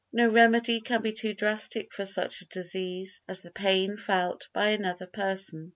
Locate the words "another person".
4.69-5.69